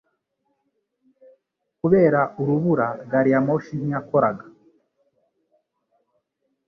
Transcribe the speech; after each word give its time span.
Kubera 1.79 2.19
urubura 2.41 2.87
gari 3.11 3.29
ya 3.33 3.41
moshi 3.45 3.71
ntiyakoraga 3.79 4.45